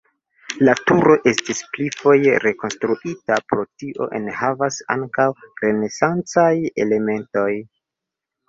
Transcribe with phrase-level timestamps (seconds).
[0.67, 5.29] La turo estis pli foje rekonstruita, pro tio enhavas ankaŭ
[5.65, 6.53] renesancaj
[6.87, 7.49] elementoj.